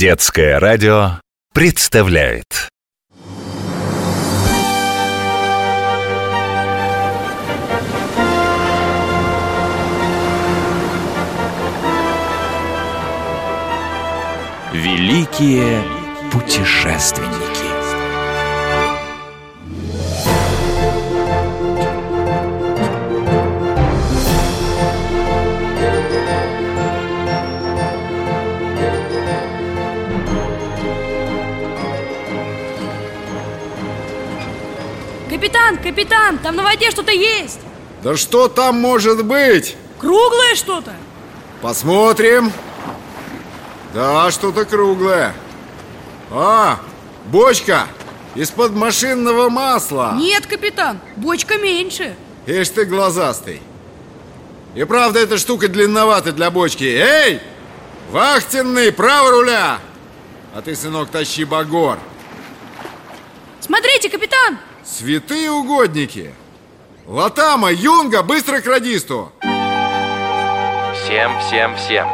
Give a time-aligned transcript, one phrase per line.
[0.00, 1.20] Детское радио
[1.52, 2.70] представляет.
[14.72, 15.84] Великие
[16.32, 17.69] путешественники
[35.30, 37.60] Капитан, капитан, там на воде что-то есть.
[38.02, 39.76] Да что там может быть?
[40.00, 40.92] Круглое что-то.
[41.62, 42.52] Посмотрим.
[43.94, 45.32] Да, что-то круглое.
[46.32, 46.80] А,
[47.26, 47.86] бочка
[48.34, 50.14] Из-под машинного масла.
[50.16, 52.16] Нет, капитан, бочка меньше.
[52.46, 53.62] Ишь ты глазастый.
[54.74, 56.82] И правда эта штука длинновата для бочки.
[56.82, 57.40] Эй!
[58.10, 59.78] Вахтенный, право руля!
[60.56, 61.98] А ты, сынок, тащи багор.
[63.60, 66.32] Смотрите, капитан Святые угодники!
[67.06, 69.32] Латама, Юнга, быстро к радисту!
[70.94, 72.08] Всем, всем, всем!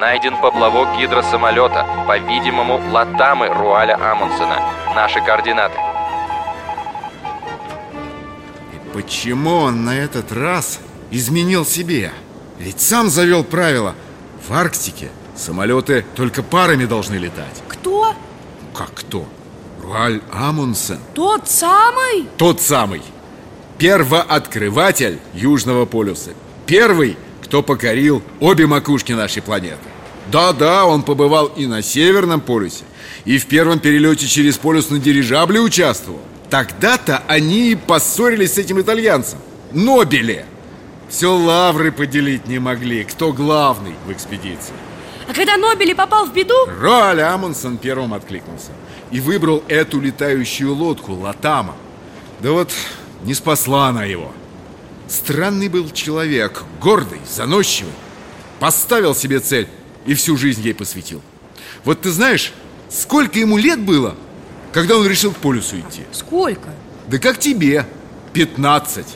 [0.00, 4.60] Найден поплавок гидросамолета По-видимому, Латамы Руаля Амундсена.
[4.94, 5.78] Наши координаты.
[8.72, 12.12] И почему он на этот раз изменил себе?
[12.58, 13.94] Ведь сам завел правило
[14.48, 17.62] В Арктике самолеты только парами должны летать.
[17.68, 18.14] Кто?
[18.74, 19.26] Как кто?
[19.82, 20.98] Руаль Амундсен.
[21.14, 22.28] Тот самый?
[22.36, 23.02] Тот самый.
[23.78, 26.30] Первооткрыватель Южного полюса.
[26.66, 29.78] Первый, кто покорил обе макушки нашей планеты.
[30.30, 32.84] Да-да, он побывал и на Северном полюсе
[33.24, 36.20] И в первом перелете через полюс на дирижабле участвовал.
[36.48, 39.38] Тогда-то они и поссорились с этим итальянцем.
[39.72, 40.46] Нобеле.
[41.08, 44.74] Все лавры поделить не могли Кто главный в экспедиции
[45.28, 46.54] А когда Нобели попал в беду?
[46.80, 48.72] Роаль Амундсен первым откликнулся
[49.10, 51.76] И выбрал эту летающую лодку Латама
[52.40, 52.70] Да вот
[53.22, 54.32] не спасла она его
[55.08, 57.92] Странный был человек, гордый, заносчивый
[58.58, 59.68] Поставил себе цель
[60.06, 61.22] и всю жизнь ей посвятил
[61.84, 62.52] Вот ты знаешь,
[62.88, 64.16] сколько ему лет было,
[64.72, 66.02] когда он решил к полюсу идти?
[66.12, 66.70] Сколько?
[67.06, 67.86] Да как тебе,
[68.32, 69.06] 15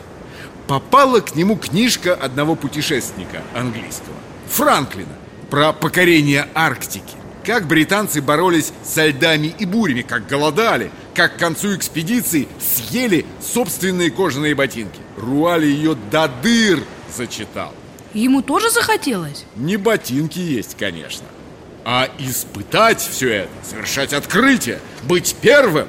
[0.68, 4.16] Попала к нему книжка одного путешественника английского
[4.48, 5.14] Франклина
[5.50, 7.14] Про покорение Арктики.
[7.44, 14.10] Как британцы боролись со льдами и бурями Как голодали Как к концу экспедиции съели собственные
[14.10, 15.00] кожаные ботинки.
[15.16, 16.82] Руали ее до дыр
[17.16, 17.72] зачитал.
[18.12, 19.44] Ему тоже захотелось?
[19.54, 21.26] Не ботинки есть, конечно
[21.84, 25.86] А испытать все это, совершать открытие Быть первым.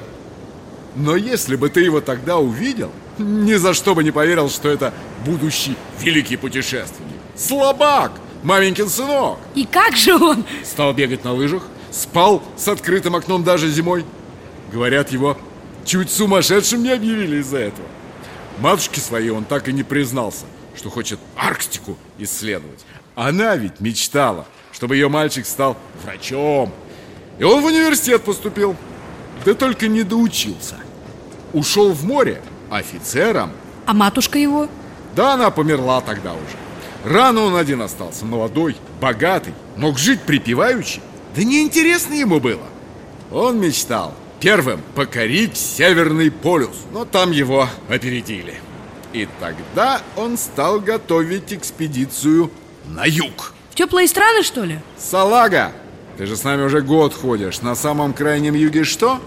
[0.94, 4.94] Но если бы ты его тогда увидел, ни за что бы не поверил, что это
[5.24, 7.18] будущий великий путешественник.
[7.36, 8.12] Слабак,
[8.42, 9.38] маменькин сынок.
[9.54, 10.44] И как же он?
[10.64, 14.04] Стал бегать на лыжах, спал с открытым окном даже зимой.
[14.72, 15.36] Говорят, его
[15.84, 17.88] чуть сумасшедшим не объявили из-за этого.
[18.58, 20.44] Матушке своей он так и не признался,
[20.76, 22.84] что хочет Арктику исследовать.
[23.14, 26.72] Она ведь мечтала, чтобы ее мальчик стал врачом.
[27.38, 28.76] И он в университет поступил.
[29.44, 30.76] Да только не доучился.
[31.52, 33.52] Ушел в море офицером.
[33.86, 34.68] А матушка его?
[35.14, 36.67] Да она померла тогда уже.
[37.04, 41.00] Рано он один остался, молодой, богатый, мог жить припеваючи.
[41.36, 42.66] Да неинтересно ему было.
[43.30, 48.54] Он мечтал первым покорить Северный полюс, но там его опередили.
[49.12, 52.50] И тогда он стал готовить экспедицию
[52.86, 53.54] на юг.
[53.70, 54.80] В теплые страны, что ли?
[54.98, 55.72] Салага,
[56.16, 57.60] ты же с нами уже год ходишь.
[57.62, 59.20] На самом крайнем юге что?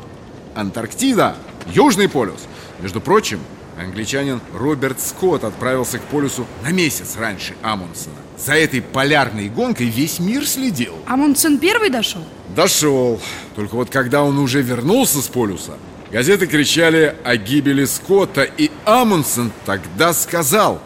[0.55, 1.35] Антарктида,
[1.67, 2.41] Южный полюс.
[2.79, 3.39] Между прочим,
[3.81, 8.15] англичанин Роберт Скотт отправился к полюсу на месяц раньше Амундсена.
[8.37, 10.95] За этой полярной гонкой весь мир следил.
[11.07, 12.23] Амундсен первый дошел?
[12.55, 13.19] Дошел.
[13.55, 15.73] Только вот когда он уже вернулся с полюса,
[16.11, 20.81] газеты кричали о гибели Скотта, и Амундсен тогда сказал,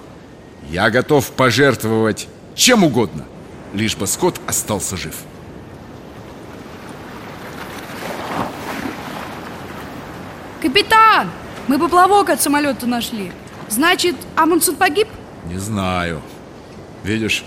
[0.69, 3.25] «Я готов пожертвовать чем угодно,
[3.73, 5.16] лишь бы Скотт остался жив».
[10.62, 11.30] Капитан,
[11.67, 13.31] мы поплавок от самолета нашли.
[13.69, 15.07] Значит, Амундсен погиб?
[15.45, 16.21] Не знаю.
[17.03, 17.44] Видишь,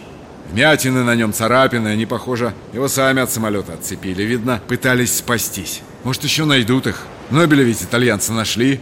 [0.50, 5.82] вмятины на нем, царапины Они, похоже, его сами от самолета отцепили Видно, пытались спастись.
[6.04, 7.04] Может, еще найдут их.
[7.30, 8.80] Нобеля ведь итальянцы нашли.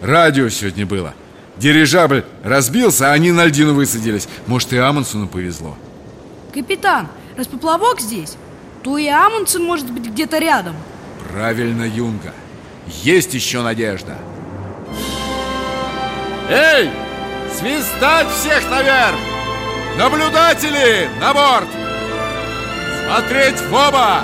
[0.00, 1.14] Радио сегодня было.
[1.56, 4.28] Дирижабль разбился, а они на льдину высадились.
[4.46, 5.76] Может, и Амундсену повезло.
[6.52, 8.36] Капитан, раз поплавок здесь
[8.82, 10.76] То и Амундсен может быть где-то рядом.
[11.30, 12.32] Правильно, Юнга.
[13.02, 14.16] Есть еще надежда.
[16.48, 16.90] Эй!
[17.52, 19.16] Свистать всех наверх!
[19.98, 21.68] Наблюдатели на борт!
[23.04, 24.22] Смотреть в оба!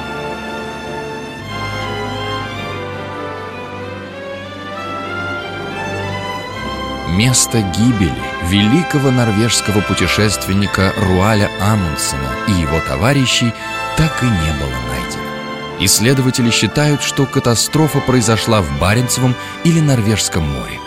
[7.09, 8.15] Место гибели
[8.45, 13.53] великого норвежского путешественника Руаля Амундсена и его товарищей
[13.97, 15.23] так и не было найдено.
[15.81, 19.35] Исследователи считают, что катастрофа произошла в Баренцевом
[19.65, 20.82] или Норвежском море.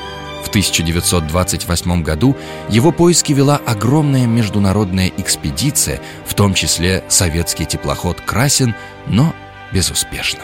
[0.56, 2.34] В 1928 году
[2.70, 8.74] его поиски вела огромная международная экспедиция, в том числе советский теплоход «Красин»,
[9.06, 9.36] но
[9.74, 10.40] безуспешно.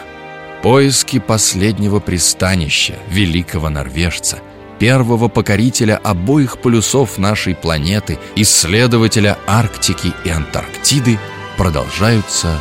[0.63, 4.39] Поиски последнего пристанища великого норвежца,
[4.79, 11.19] первого покорителя обоих полюсов нашей планеты, исследователя Арктики и Антарктиды
[11.55, 12.59] продолжаются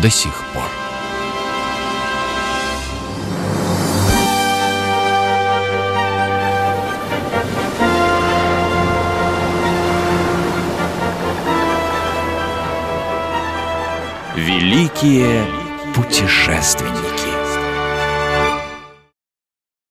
[0.00, 0.81] до сих пор.
[14.72, 15.44] Великие
[15.94, 17.01] путешественники.